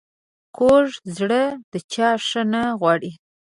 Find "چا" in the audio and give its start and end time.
1.93-2.09